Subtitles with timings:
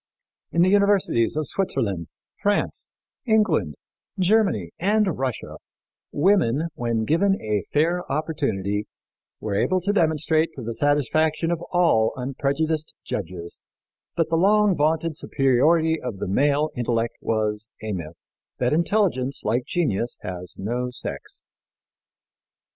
[0.51, 2.07] In the universities of Switzerland,
[2.41, 2.89] France,
[3.27, 3.75] England,
[4.17, 5.57] Germany and Russia
[6.11, 8.87] women, when given a fair opportunity,
[9.39, 13.59] were able to demonstrate to the satisfaction of all unprejudiced judges
[14.17, 18.17] that the long vaunted superiority of the male intellect was a myth;
[18.57, 21.43] that intelligence, like genius, has no sex.